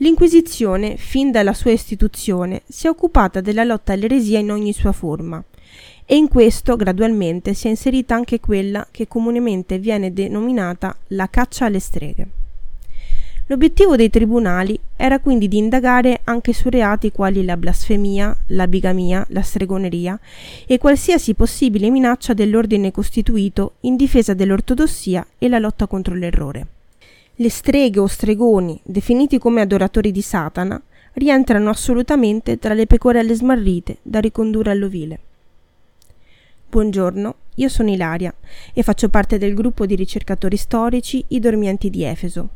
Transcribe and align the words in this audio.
L'Inquisizione, 0.00 0.96
fin 0.96 1.32
dalla 1.32 1.52
sua 1.52 1.72
istituzione, 1.72 2.62
si 2.68 2.86
è 2.86 2.88
occupata 2.88 3.40
della 3.40 3.64
lotta 3.64 3.94
all'eresia 3.94 4.38
in 4.38 4.52
ogni 4.52 4.72
sua 4.72 4.92
forma, 4.92 5.42
e 6.06 6.14
in 6.14 6.28
questo 6.28 6.76
gradualmente 6.76 7.52
si 7.52 7.66
è 7.66 7.70
inserita 7.70 8.14
anche 8.14 8.38
quella 8.38 8.86
che 8.92 9.08
comunemente 9.08 9.80
viene 9.80 10.12
denominata 10.12 10.96
la 11.08 11.28
caccia 11.28 11.64
alle 11.64 11.80
streghe. 11.80 12.26
L'obiettivo 13.46 13.96
dei 13.96 14.08
tribunali 14.08 14.78
era 14.94 15.18
quindi 15.18 15.48
di 15.48 15.56
indagare 15.56 16.20
anche 16.24 16.52
su 16.52 16.68
reati 16.68 17.10
quali 17.10 17.44
la 17.44 17.56
blasfemia, 17.56 18.36
la 18.48 18.68
bigamia, 18.68 19.26
la 19.30 19.42
stregoneria 19.42 20.16
e 20.64 20.78
qualsiasi 20.78 21.34
possibile 21.34 21.90
minaccia 21.90 22.34
dell'ordine 22.34 22.92
costituito 22.92 23.74
in 23.80 23.96
difesa 23.96 24.32
dell'ortodossia 24.32 25.26
e 25.38 25.48
la 25.48 25.58
lotta 25.58 25.88
contro 25.88 26.14
l'errore. 26.14 26.66
Le 27.40 27.50
streghe 27.50 28.00
o 28.00 28.08
stregoni, 28.08 28.80
definiti 28.82 29.38
come 29.38 29.60
adoratori 29.60 30.10
di 30.10 30.22
Satana, 30.22 30.82
rientrano 31.12 31.70
assolutamente 31.70 32.58
tra 32.58 32.74
le 32.74 32.88
pecorelle 32.88 33.32
smarrite 33.32 33.98
da 34.02 34.18
ricondurre 34.18 34.72
all'ovile. 34.72 35.20
Buongiorno, 36.68 37.34
io 37.54 37.68
sono 37.68 37.90
Ilaria 37.90 38.34
e 38.72 38.82
faccio 38.82 39.08
parte 39.08 39.38
del 39.38 39.54
gruppo 39.54 39.86
di 39.86 39.94
ricercatori 39.94 40.56
storici 40.56 41.24
I 41.28 41.38
Dormienti 41.38 41.90
di 41.90 42.02
Efeso. 42.02 42.48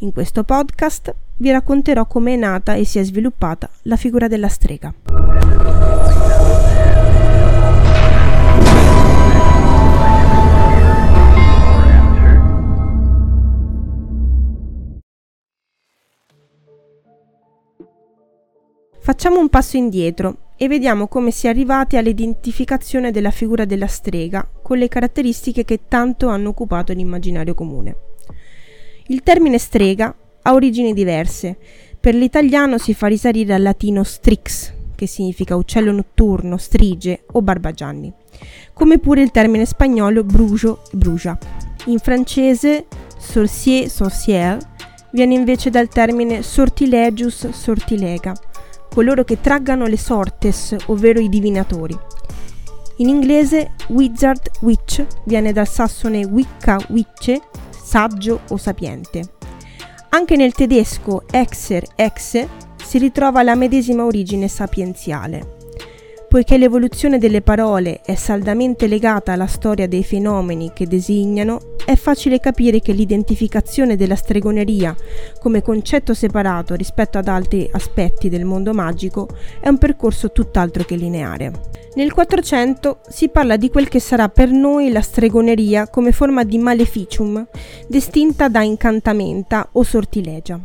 In 0.00 0.12
questo 0.12 0.44
podcast 0.44 1.14
vi 1.36 1.50
racconterò 1.50 2.04
come 2.06 2.34
è 2.34 2.36
nata 2.36 2.74
e 2.74 2.84
si 2.84 2.98
è 2.98 3.04
sviluppata 3.04 3.70
la 3.84 3.96
figura 3.96 4.28
della 4.28 4.48
strega. 4.48 4.92
Facciamo 19.04 19.40
un 19.40 19.48
passo 19.48 19.76
indietro 19.76 20.52
e 20.56 20.68
vediamo 20.68 21.08
come 21.08 21.32
si 21.32 21.48
è 21.48 21.50
arrivati 21.50 21.96
all'identificazione 21.96 23.10
della 23.10 23.32
figura 23.32 23.64
della 23.64 23.88
strega 23.88 24.48
con 24.62 24.78
le 24.78 24.86
caratteristiche 24.86 25.64
che 25.64 25.80
tanto 25.88 26.28
hanno 26.28 26.50
occupato 26.50 26.92
l'immaginario 26.92 27.52
comune. 27.52 27.96
Il 29.08 29.24
termine 29.24 29.58
strega 29.58 30.14
ha 30.42 30.54
origini 30.54 30.92
diverse. 30.92 31.58
Per 31.98 32.14
l'italiano 32.14 32.78
si 32.78 32.94
fa 32.94 33.08
risalire 33.08 33.54
al 33.54 33.62
latino 33.62 34.04
strix, 34.04 34.72
che 34.94 35.08
significa 35.08 35.56
uccello 35.56 35.90
notturno, 35.90 36.56
strige 36.56 37.24
o 37.32 37.42
barbagianni, 37.42 38.12
come 38.72 39.00
pure 39.00 39.20
il 39.20 39.32
termine 39.32 39.66
spagnolo 39.66 40.22
brugio 40.22 40.84
e 40.92 40.96
brugia. 40.96 41.36
In 41.86 41.98
francese 41.98 42.86
sorcier, 43.18 43.88
sorcière 43.88 44.58
viene 45.10 45.34
invece 45.34 45.70
dal 45.70 45.88
termine 45.88 46.42
sortilegius, 46.42 47.48
sortilega, 47.48 48.32
coloro 48.92 49.24
che 49.24 49.40
traggano 49.40 49.86
le 49.86 49.96
sortes, 49.96 50.76
ovvero 50.86 51.18
i 51.18 51.28
divinatori. 51.28 51.98
In 52.96 53.08
inglese 53.08 53.72
wizard, 53.88 54.50
witch 54.60 55.04
viene 55.24 55.52
dal 55.52 55.66
sassone 55.66 56.24
wicca, 56.24 56.78
wicce, 56.88 57.40
saggio 57.70 58.40
o 58.48 58.56
sapiente. 58.56 59.22
Anche 60.10 60.36
nel 60.36 60.52
tedesco 60.52 61.22
exer, 61.30 61.84
exe 61.96 62.48
si 62.84 62.98
ritrova 62.98 63.42
la 63.42 63.54
medesima 63.54 64.04
origine 64.04 64.46
sapienziale. 64.46 65.61
Poiché 66.32 66.56
l'evoluzione 66.56 67.18
delle 67.18 67.42
parole 67.42 68.00
è 68.02 68.14
saldamente 68.14 68.86
legata 68.86 69.32
alla 69.32 69.46
storia 69.46 69.86
dei 69.86 70.02
fenomeni 70.02 70.70
che 70.72 70.86
designano, 70.86 71.74
è 71.84 71.94
facile 71.94 72.40
capire 72.40 72.80
che 72.80 72.94
l'identificazione 72.94 73.96
della 73.96 74.16
stregoneria 74.16 74.96
come 75.38 75.60
concetto 75.60 76.14
separato 76.14 76.74
rispetto 76.74 77.18
ad 77.18 77.28
altri 77.28 77.68
aspetti 77.70 78.30
del 78.30 78.46
mondo 78.46 78.72
magico 78.72 79.28
è 79.60 79.68
un 79.68 79.76
percorso 79.76 80.32
tutt'altro 80.32 80.84
che 80.84 80.96
lineare. 80.96 81.52
Nel 81.96 82.14
400 82.14 83.00
si 83.10 83.28
parla 83.28 83.58
di 83.58 83.68
quel 83.68 83.88
che 83.88 84.00
sarà 84.00 84.30
per 84.30 84.48
noi 84.48 84.90
la 84.90 85.02
stregoneria 85.02 85.90
come 85.90 86.12
forma 86.12 86.44
di 86.44 86.56
maleficium, 86.56 87.46
distinta 87.86 88.48
da 88.48 88.62
incantamenta 88.62 89.68
o 89.72 89.82
sortilegia, 89.82 90.58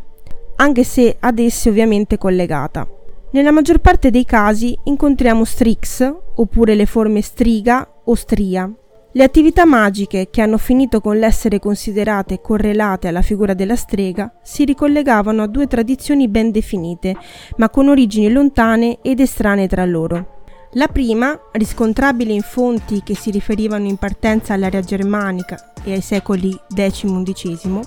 anche 0.55 0.85
se 0.85 1.17
ad 1.19 1.39
esse 1.39 1.67
ovviamente 1.67 2.17
collegata. 2.17 2.87
Nella 3.29 3.51
maggior 3.51 3.79
parte 3.79 4.09
dei 4.09 4.23
casi 4.23 4.77
incontriamo 4.85 5.43
strix, 5.43 6.15
oppure 6.35 6.75
le 6.75 6.85
forme 6.85 7.21
striga 7.21 7.85
o 8.05 8.15
stria. 8.15 8.71
Le 9.11 9.23
attività 9.23 9.65
magiche 9.65 10.29
che 10.29 10.41
hanno 10.41 10.57
finito 10.57 11.01
con 11.01 11.17
l'essere 11.17 11.59
considerate 11.59 12.39
correlate 12.39 13.09
alla 13.09 13.21
figura 13.21 13.53
della 13.53 13.75
strega 13.75 14.31
si 14.41 14.63
ricollegavano 14.63 15.41
a 15.43 15.47
due 15.47 15.67
tradizioni 15.67 16.29
ben 16.29 16.51
definite, 16.51 17.15
ma 17.57 17.69
con 17.69 17.89
origini 17.89 18.31
lontane 18.31 18.99
ed 19.01 19.19
estranee 19.19 19.67
tra 19.67 19.83
loro. 19.85 20.35
La 20.73 20.87
prima, 20.87 21.37
riscontrabile 21.51 22.31
in 22.31 22.41
fonti 22.41 23.01
che 23.03 23.15
si 23.15 23.31
riferivano 23.31 23.87
in 23.87 23.97
partenza 23.97 24.53
all'area 24.53 24.81
germanica 24.81 25.73
e 25.83 25.93
ai 25.93 26.01
secoli 26.01 26.57
X-XI, 26.73 27.79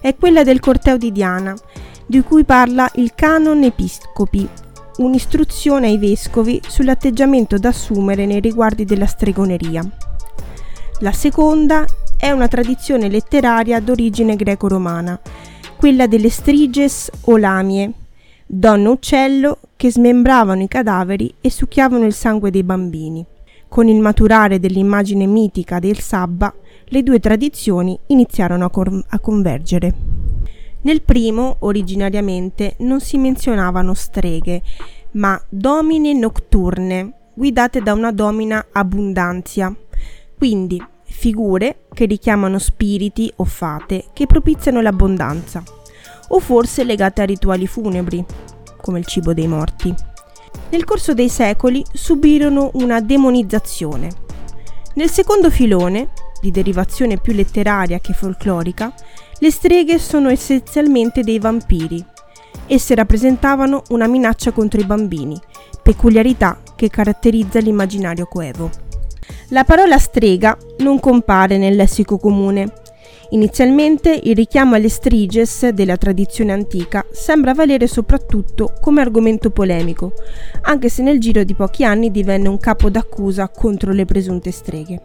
è 0.00 0.14
quella 0.16 0.42
del 0.42 0.60
corteo 0.60 0.96
di 0.96 1.12
Diana, 1.12 1.54
di 2.06 2.20
cui 2.22 2.44
parla 2.44 2.90
il 2.96 3.14
Canon 3.14 3.62
Episcopi, 3.62 4.48
un'istruzione 4.98 5.88
ai 5.88 5.98
vescovi 5.98 6.60
sull'atteggiamento 6.66 7.58
da 7.58 7.68
assumere 7.68 8.26
nei 8.26 8.40
riguardi 8.40 8.84
della 8.84 9.06
stregoneria. 9.06 9.88
La 11.00 11.12
seconda 11.12 11.84
è 12.16 12.30
una 12.30 12.48
tradizione 12.48 13.08
letteraria 13.08 13.80
d'origine 13.80 14.36
greco-romana, 14.36 15.20
quella 15.76 16.06
delle 16.06 16.30
striges 16.30 17.10
o 17.24 17.36
lamie, 17.36 17.92
donne 18.46 18.88
uccello 18.88 19.58
che 19.76 19.90
smembravano 19.90 20.62
i 20.62 20.68
cadaveri 20.68 21.34
e 21.40 21.50
succhiavano 21.50 22.06
il 22.06 22.14
sangue 22.14 22.50
dei 22.50 22.62
bambini. 22.62 23.24
Con 23.68 23.88
il 23.88 24.00
maturare 24.00 24.58
dell'immagine 24.58 25.26
mitica 25.26 25.78
del 25.78 25.98
Sabba, 25.98 26.54
le 26.86 27.02
due 27.02 27.18
tradizioni 27.20 27.98
iniziarono 28.06 28.64
a, 28.64 28.70
cor- 28.70 29.04
a 29.06 29.18
convergere. 29.18 30.25
Nel 30.82 31.02
primo, 31.02 31.56
originariamente, 31.60 32.76
non 32.78 33.00
si 33.00 33.18
menzionavano 33.18 33.94
streghe, 33.94 34.62
ma 35.12 35.40
domine 35.48 36.12
nocturne, 36.12 37.12
guidate 37.34 37.80
da 37.80 37.92
una 37.92 38.12
domina 38.12 38.66
abbondanzia, 38.70 39.74
quindi 40.36 40.82
figure 41.02 41.86
che 41.92 42.04
richiamano 42.04 42.58
spiriti 42.58 43.32
o 43.36 43.44
fate 43.44 44.06
che 44.12 44.26
propiziano 44.26 44.80
l'abbondanza 44.80 45.62
o 46.28 46.40
forse 46.40 46.84
legate 46.84 47.22
a 47.22 47.24
rituali 47.24 47.66
funebri, 47.66 48.24
come 48.80 48.98
il 48.98 49.06
cibo 49.06 49.32
dei 49.32 49.46
morti. 49.46 49.94
Nel 50.70 50.84
corso 50.84 51.14
dei 51.14 51.28
secoli 51.28 51.84
subirono 51.92 52.70
una 52.74 53.00
demonizzazione. 53.00 54.10
Nel 54.94 55.10
secondo 55.10 55.50
filone, 55.50 56.08
di 56.40 56.50
derivazione 56.50 57.18
più 57.18 57.32
letteraria 57.32 57.98
che 57.98 58.12
folclorica, 58.12 58.92
le 59.38 59.50
streghe 59.50 59.98
sono 59.98 60.28
essenzialmente 60.28 61.22
dei 61.22 61.38
vampiri. 61.38 62.04
Esse 62.66 62.94
rappresentavano 62.94 63.82
una 63.90 64.06
minaccia 64.06 64.52
contro 64.52 64.80
i 64.80 64.84
bambini, 64.84 65.38
peculiarità 65.82 66.60
che 66.74 66.88
caratterizza 66.88 67.60
l'immaginario 67.60 68.26
coevo. 68.26 68.70
La 69.48 69.64
parola 69.64 69.98
strega 69.98 70.56
non 70.78 71.00
compare 71.00 71.58
nel 71.58 71.76
lessico 71.76 72.18
comune, 72.18 72.72
Inizialmente 73.30 74.20
il 74.22 74.36
richiamo 74.36 74.76
alle 74.76 74.88
striges 74.88 75.68
della 75.70 75.96
tradizione 75.96 76.52
antica 76.52 77.04
sembra 77.10 77.54
valere 77.54 77.88
soprattutto 77.88 78.72
come 78.80 79.00
argomento 79.00 79.50
polemico, 79.50 80.12
anche 80.62 80.88
se 80.88 81.02
nel 81.02 81.18
giro 81.18 81.42
di 81.42 81.54
pochi 81.54 81.84
anni 81.84 82.12
divenne 82.12 82.48
un 82.48 82.58
capo 82.58 82.88
d'accusa 82.88 83.48
contro 83.48 83.92
le 83.92 84.04
presunte 84.04 84.52
streghe. 84.52 85.00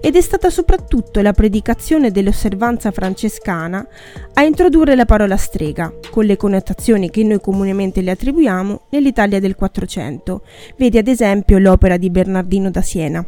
Ed 0.00 0.16
è 0.16 0.20
stata 0.20 0.50
soprattutto 0.50 1.20
la 1.20 1.32
predicazione 1.32 2.10
dell'osservanza 2.10 2.90
francescana 2.90 3.86
a 4.34 4.42
introdurre 4.42 4.94
la 4.94 5.04
parola 5.04 5.36
strega, 5.36 5.92
con 6.10 6.24
le 6.24 6.36
connotazioni 6.36 7.10
che 7.10 7.22
noi 7.22 7.40
comunemente 7.40 8.00
le 8.00 8.12
attribuiamo 8.12 8.86
nell'Italia 8.90 9.40
del 9.40 9.56
Quattrocento, 9.56 10.42
vedi 10.76 10.98
ad 10.98 11.08
esempio 11.08 11.58
l'opera 11.58 11.96
di 11.96 12.10
Bernardino 12.10 12.70
da 12.70 12.82
Siena. 12.82 13.24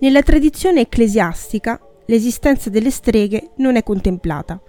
Nella 0.00 0.22
tradizione 0.22 0.80
ecclesiastica 0.80 1.80
l'esistenza 2.12 2.68
delle 2.68 2.90
streghe 2.90 3.52
non 3.56 3.76
è 3.76 3.82
contemplata, 3.82 4.60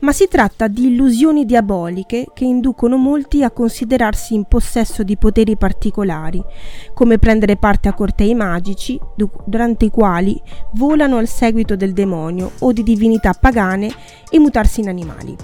ma 0.00 0.12
si 0.12 0.28
tratta 0.28 0.66
di 0.66 0.86
illusioni 0.86 1.44
diaboliche 1.44 2.28
che 2.32 2.44
inducono 2.44 2.96
molti 2.96 3.42
a 3.42 3.50
considerarsi 3.50 4.32
in 4.32 4.44
possesso 4.44 5.02
di 5.02 5.18
poteri 5.18 5.58
particolari, 5.58 6.42
come 6.94 7.18
prendere 7.18 7.56
parte 7.56 7.88
a 7.88 7.92
cortei 7.92 8.34
magici, 8.34 8.98
durante 9.44 9.84
i 9.84 9.90
quali 9.90 10.40
volano 10.72 11.18
al 11.18 11.28
seguito 11.28 11.76
del 11.76 11.92
demonio 11.92 12.52
o 12.60 12.72
di 12.72 12.82
divinità 12.82 13.34
pagane 13.34 13.92
e 14.30 14.38
mutarsi 14.38 14.80
in 14.80 14.88
animali. 14.88 15.36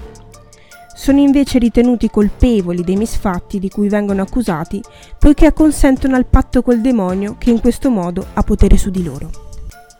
Sono 0.95 1.19
invece 1.19 1.59
ritenuti 1.59 2.09
colpevoli 2.09 2.83
dei 2.83 2.95
misfatti 2.95 3.59
di 3.59 3.69
cui 3.69 3.89
vengono 3.89 4.21
accusati 4.21 4.81
poiché 5.19 5.51
consentono 5.53 6.15
al 6.15 6.25
patto 6.25 6.61
col 6.63 6.81
demonio 6.81 7.35
che 7.37 7.51
in 7.51 7.59
questo 7.59 7.89
modo 7.91 8.25
ha 8.33 8.41
potere 8.41 8.77
su 8.77 8.89
di 8.89 9.03
loro. 9.03 9.52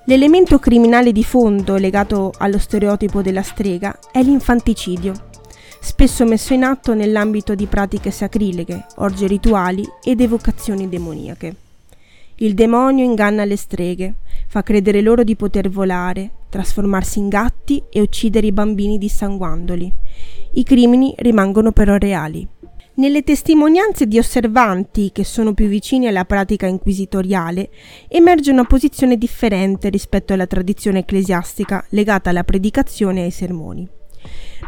L'elemento 0.05 0.59
criminale 0.59 1.13
di 1.13 1.23
fondo 1.23 1.77
legato 1.77 2.33
allo 2.37 2.57
stereotipo 2.57 3.21
della 3.21 3.41
strega 3.41 3.97
è 4.11 4.21
l'infanticidio. 4.21 5.13
spesso 5.79 6.25
messo 6.25 6.53
in 6.53 6.63
atto 6.63 6.93
nell'ambito 6.93 7.55
di 7.55 7.67
pratiche 7.67 8.11
sacrileghe, 8.11 8.85
orge 8.97 9.27
rituali 9.27 9.85
ed 10.03 10.19
evocazioni 10.19 10.89
demoniache. 10.89 11.55
Il 12.35 12.53
demonio 12.53 13.03
inganna 13.05 13.45
le 13.45 13.55
streghe, 13.55 14.15
fa 14.47 14.61
credere 14.61 15.01
loro 15.01 15.23
di 15.23 15.35
poter 15.35 15.69
volare, 15.69 16.31
trasformarsi 16.49 17.19
in 17.19 17.29
gatti 17.29 17.81
e 17.89 18.01
uccidere 18.01 18.47
i 18.47 18.51
bambini 18.51 18.97
dissanguandoli. 18.97 19.91
I 20.51 20.63
crimini 20.63 21.13
rimangono 21.17 21.71
però 21.71 21.95
reali. 21.95 22.45
Nelle 22.95 23.23
testimonianze 23.23 24.05
di 24.05 24.19
osservanti 24.19 25.09
che 25.11 25.23
sono 25.23 25.55
più 25.55 25.65
vicini 25.65 26.05
alla 26.05 26.25
pratica 26.25 26.67
inquisitoriale 26.67 27.71
emerge 28.07 28.51
una 28.51 28.65
posizione 28.65 29.17
differente 29.17 29.89
rispetto 29.89 30.33
alla 30.33 30.45
tradizione 30.45 30.99
ecclesiastica 30.99 31.83
legata 31.89 32.29
alla 32.29 32.43
predicazione 32.43 33.21
e 33.21 33.23
ai 33.23 33.31
sermoni. 33.31 33.89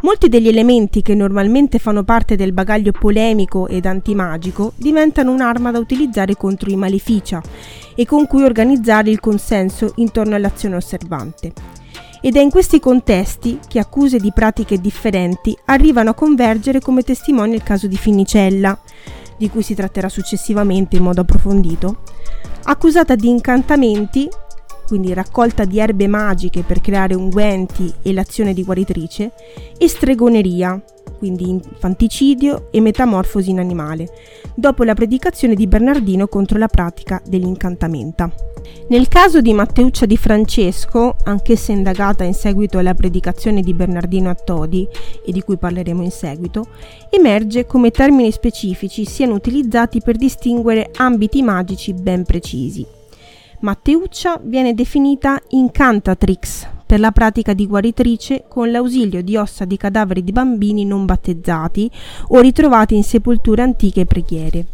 Molti 0.02 0.28
degli 0.28 0.48
elementi 0.48 1.04
che 1.04 1.14
normalmente 1.14 1.78
fanno 1.78 2.04
parte 2.04 2.36
del 2.36 2.52
bagaglio 2.52 2.94
polemico 2.94 3.68
ed 3.68 3.86
antimagico 3.86 4.74
diventano 4.76 5.32
un'arma 5.32 5.70
da 5.70 5.78
utilizzare 5.78 6.36
contro 6.36 6.72
i 6.72 6.76
maleficia 6.76 7.44
e 7.94 8.08
con 8.08 8.26
cui 8.26 8.42
organizzare 8.42 9.12
il 9.12 9.20
consenso 9.20 9.94
intorno 9.98 10.34
all'azione 10.34 10.78
osservante. 10.78 11.54
Ed 12.26 12.38
è 12.38 12.40
in 12.40 12.50
questi 12.50 12.80
contesti 12.80 13.60
che 13.68 13.78
accuse 13.78 14.18
di 14.18 14.32
pratiche 14.34 14.82
differenti 14.82 15.56
arrivano 15.66 16.10
a 16.10 16.16
convergere 16.16 16.80
come 16.80 17.04
testimoni 17.04 17.54
il 17.54 17.62
caso 17.62 17.86
di 17.86 17.98
Finicella, 17.98 18.76
di 19.38 19.48
cui 19.48 19.62
si 19.62 19.76
tratterà 19.76 20.10
successivamente 20.10 20.96
in 20.96 21.04
modo 21.04 21.22
approfondito, 21.22 21.98
accusata 22.64 23.14
di 23.14 23.30
incantamenti 23.30 24.28
quindi 24.88 25.14
raccolta 25.14 25.66
di 25.66 25.80
erbe 25.80 26.08
magiche 26.08 26.64
per 26.64 26.82
creare 26.82 27.16
unguenti 27.16 27.92
e 28.02 28.14
l'azione 28.14 28.54
di 28.54 28.64
guaritrice, 28.64 29.32
e 29.78 29.88
stregoneria, 29.88 30.82
quindi 31.18 31.50
infanticidio 31.50 32.70
e 32.72 32.82
metamorfosi 32.82 33.50
in 33.50 33.60
animale, 33.60 34.08
dopo 34.56 34.84
la 34.84 34.94
predicazione 34.94 35.54
di 35.54 35.68
Bernardino 35.68 36.28
contro 36.28 36.58
la 36.58 36.68
pratica 36.68 37.22
dell'incantamenta. 37.26 38.32
Nel 38.88 39.08
caso 39.08 39.42
di 39.42 39.54
Matteuccia 39.54 40.06
di 40.06 40.18
Francesco, 40.18 41.16
anch'essa 41.24 41.72
indagata 41.72 42.24
in 42.24 42.34
seguito 42.34 42.78
alla 42.78 42.94
predicazione 42.94 43.62
di 43.62 43.74
Bernardino 43.74 44.30
a 44.30 44.36
Todi, 44.36 44.88
e 45.26 45.32
di 45.32 45.42
cui 45.42 45.58
parleremo 45.58 46.02
in 46.02 46.12
seguito, 46.12 46.68
emerge 47.10 47.66
come 47.66 47.92
termini 47.92 48.32
specifici 48.32 49.06
siano 49.06 49.34
utilizzati 49.34 50.02
per 50.02 50.16
distinguere 50.16 50.90
ambiti 50.96 51.42
magici 51.42 51.94
ben 51.94 52.24
precisi. 52.24 52.86
Matteuccia 53.60 54.40
viene 54.44 54.74
definita 54.74 55.42
incantatrix 55.50 56.74
per 56.86 57.00
la 57.00 57.12
pratica 57.12 57.54
di 57.54 57.68
guaritrice 57.68 58.46
con 58.48 58.70
l'ausilio 58.70 59.22
di 59.22 59.36
ossa 59.36 59.66
di 59.66 59.78
cadaveri 59.78 60.24
di 60.24 60.32
bambini 60.32 60.86
non 60.86 61.06
battezzati 61.06 61.90
o 62.30 62.40
ritrovati 62.40 62.96
in 62.96 63.04
sepolture 63.04 63.62
antiche 63.62 64.02
e 64.02 64.06
preghiere. 64.06 64.66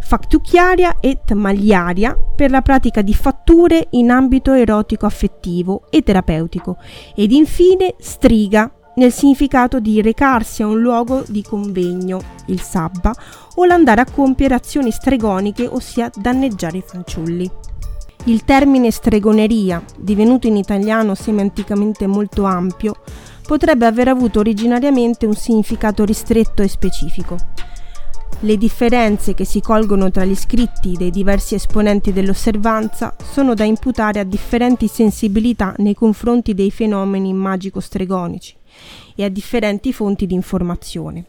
Factucchiaria 0.00 0.96
et 1.00 1.32
magliaria 1.32 2.16
per 2.34 2.50
la 2.50 2.62
pratica 2.62 3.02
di 3.02 3.12
fatture 3.12 3.88
in 3.90 4.10
ambito 4.10 4.52
erotico 4.52 5.06
affettivo 5.06 5.82
e 5.90 6.02
terapeutico 6.02 6.78
ed 7.14 7.32
infine 7.32 7.94
striga 7.98 8.72
nel 8.98 9.12
significato 9.12 9.80
di 9.80 10.02
recarsi 10.02 10.62
a 10.62 10.66
un 10.66 10.80
luogo 10.80 11.24
di 11.28 11.42
convegno, 11.42 12.20
il 12.46 12.60
sabba, 12.60 13.14
o 13.54 13.64
l'andare 13.64 14.00
a 14.00 14.06
compiere 14.10 14.54
azioni 14.54 14.90
stregoniche, 14.90 15.66
ossia 15.66 16.10
danneggiare 16.14 16.78
i 16.78 16.84
fanciulli. 16.84 17.50
Il 18.24 18.44
termine 18.44 18.90
stregoneria, 18.90 19.82
divenuto 19.96 20.46
in 20.46 20.56
italiano 20.56 21.14
semanticamente 21.14 22.06
molto 22.06 22.44
ampio, 22.44 22.96
potrebbe 23.46 23.86
aver 23.86 24.08
avuto 24.08 24.40
originariamente 24.40 25.24
un 25.24 25.34
significato 25.34 26.04
ristretto 26.04 26.62
e 26.62 26.68
specifico. 26.68 27.36
Le 28.40 28.56
differenze 28.56 29.34
che 29.34 29.44
si 29.44 29.60
colgono 29.60 30.10
tra 30.10 30.24
gli 30.24 30.36
scritti 30.36 30.92
dei 30.92 31.10
diversi 31.10 31.54
esponenti 31.54 32.12
dell'osservanza 32.12 33.16
sono 33.22 33.54
da 33.54 33.64
imputare 33.64 34.20
a 34.20 34.24
differenti 34.24 34.86
sensibilità 34.86 35.74
nei 35.78 35.94
confronti 35.94 36.54
dei 36.54 36.70
fenomeni 36.70 37.32
magico-stregonici 37.32 38.54
e 39.16 39.24
a 39.24 39.28
differenti 39.28 39.92
fonti 39.92 40.26
di 40.26 40.34
informazione. 40.34 41.24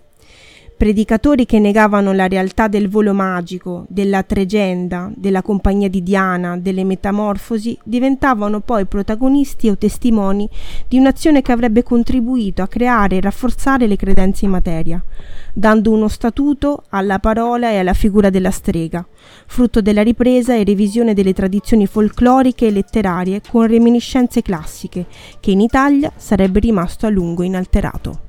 Predicatori 0.80 1.46
che 1.46 1.60
negavano 1.60 2.14
la 2.14 2.30
realtà 2.30 2.70
del 2.70 2.88
volo 2.88 3.14
magico, 3.14 3.86
della 3.90 4.24
tregenda, 4.24 5.12
della 5.14 5.42
compagnia 5.42 5.90
di 5.90 6.02
Diana, 6.02 6.56
delle 6.56 6.86
metamorfosi, 6.86 7.78
diventavano 7.84 8.62
poi 8.62 8.86
protagonisti 8.86 9.68
o 9.68 9.78
testimoni 9.78 10.48
di 10.88 10.98
un'azione 10.98 11.42
che 11.42 11.52
avrebbe 11.52 11.84
contribuito 11.84 12.62
a 12.62 12.70
creare 12.70 13.18
e 13.18 13.20
rafforzare 13.20 13.88
le 13.88 13.98
credenze 13.98 14.46
in 14.46 14.52
materia, 14.52 15.04
dando 15.52 15.92
uno 15.92 16.08
statuto 16.08 16.86
alla 16.92 17.20
parola 17.20 17.72
e 17.72 17.80
alla 17.80 17.92
figura 17.92 18.30
della 18.30 18.50
strega, 18.50 19.06
frutto 19.48 19.81
della 19.81 20.02
ripresa 20.02 20.56
e 20.56 20.64
revisione 20.64 21.14
delle 21.14 21.34
tradizioni 21.34 21.88
folcloriche 21.88 22.68
e 22.68 22.72
letterarie 22.72 23.42
con 23.50 23.68
reminiscenze 23.68 24.42
classiche, 24.42 25.08
che 25.42 25.52
in 25.52 25.60
Italia 25.60 26.10
sarebbe 26.16 26.62
rimasto 26.62 27.06
a 27.06 27.10
lungo 27.10 27.44
inalterato. 27.44 28.28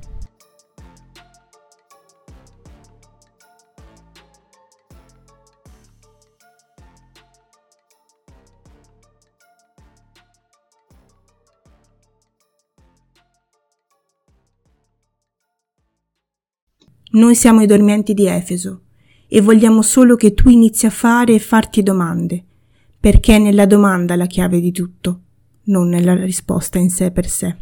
Noi 17.13 17.35
siamo 17.35 17.61
i 17.61 17.67
dormienti 17.67 18.15
di 18.15 18.27
Efeso 18.27 18.83
e 19.27 19.41
vogliamo 19.41 19.83
solo 19.83 20.15
che 20.15 20.33
tu 20.33 20.49
inizi 20.49 20.87
a 20.87 20.91
fare 20.91 21.35
e 21.35 21.41
farti 21.41 21.83
domande, 21.83 22.45
perché 23.01 23.35
è 23.35 23.39
nella 23.41 23.67
domanda 23.67 24.15
la 24.15 24.27
chiave 24.27 24.61
di 24.61 24.71
tutto, 24.71 25.21
non 25.65 25.89
nella 25.89 26.15
risposta 26.15 26.79
in 26.79 26.89
sé 26.89 27.11
per 27.11 27.29
sé. 27.29 27.59